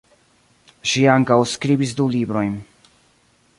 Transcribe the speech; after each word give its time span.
Ŝi 0.91 1.03
ankaŭ 1.17 1.37
skribis 1.53 1.95
du 2.01 2.07
librojn. 2.17 2.59